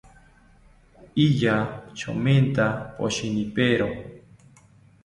Iya 1.25 1.55
chomenta 1.97 2.65
poshinipero 2.95 3.87